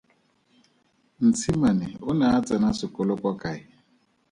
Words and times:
Ntshimane 1.27 1.87
o 2.09 2.11
ne 2.17 2.25
a 2.35 2.39
tsena 2.45 2.69
sekolo 2.79 3.13
kwa 3.21 3.33
kae? 3.41 3.61